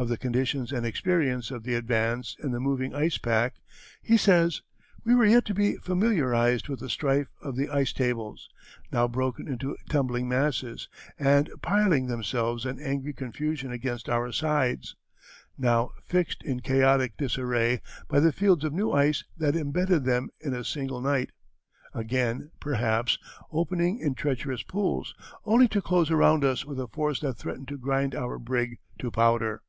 Of 0.00 0.08
the 0.08 0.16
conditions 0.16 0.70
and 0.70 0.86
experience 0.86 1.50
of 1.50 1.64
the 1.64 1.74
Advance 1.74 2.36
in 2.40 2.52
the 2.52 2.60
moving 2.60 2.94
ice 2.94 3.18
pack 3.18 3.56
he 4.00 4.16
says: 4.16 4.62
"We 5.04 5.12
were 5.16 5.26
yet 5.26 5.44
to 5.46 5.54
be 5.54 5.74
familiarized 5.78 6.68
with 6.68 6.78
the 6.78 6.88
strife 6.88 7.26
of 7.42 7.56
the 7.56 7.68
ice 7.68 7.92
tables, 7.92 8.48
now 8.92 9.08
broken 9.08 9.48
into 9.48 9.76
tumbling 9.88 10.28
masses 10.28 10.88
and 11.18 11.50
piling 11.62 12.06
themselves 12.06 12.64
in 12.64 12.78
angry 12.78 13.12
confusion 13.12 13.72
against 13.72 14.08
our 14.08 14.30
sides; 14.30 14.94
now 15.56 15.90
fixed 16.04 16.44
in 16.44 16.60
chaotic 16.60 17.16
disarray 17.16 17.80
by 18.06 18.20
the 18.20 18.30
fields 18.30 18.62
of 18.62 18.72
new 18.72 18.92
ice 18.92 19.24
that 19.36 19.56
imbedded 19.56 20.04
them 20.04 20.28
in 20.38 20.54
a 20.54 20.62
single 20.62 21.00
night; 21.00 21.30
again, 21.92 22.52
perhaps, 22.60 23.18
opening 23.50 23.98
in 23.98 24.14
treacherous 24.14 24.62
pools, 24.62 25.12
only 25.44 25.66
to 25.66 25.82
close 25.82 26.08
around 26.08 26.44
us 26.44 26.64
with 26.64 26.78
a 26.78 26.86
force 26.86 27.18
that 27.18 27.34
threatened 27.34 27.66
to 27.66 27.76
grind 27.76 28.14
our 28.14 28.38
brig 28.38 28.78
to 29.00 29.10
powder." 29.10 29.60